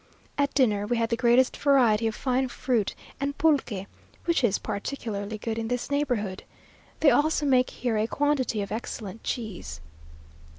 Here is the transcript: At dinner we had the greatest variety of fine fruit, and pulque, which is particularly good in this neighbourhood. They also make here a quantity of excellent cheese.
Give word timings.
At 0.35 0.55
dinner 0.55 0.87
we 0.87 0.97
had 0.97 1.09
the 1.11 1.15
greatest 1.15 1.55
variety 1.57 2.07
of 2.07 2.15
fine 2.15 2.47
fruit, 2.47 2.95
and 3.19 3.37
pulque, 3.37 3.85
which 4.25 4.43
is 4.43 4.57
particularly 4.57 5.37
good 5.37 5.59
in 5.59 5.67
this 5.67 5.91
neighbourhood. 5.91 6.41
They 7.01 7.11
also 7.11 7.45
make 7.45 7.69
here 7.69 7.97
a 7.99 8.07
quantity 8.07 8.63
of 8.63 8.71
excellent 8.71 9.23
cheese. 9.23 9.79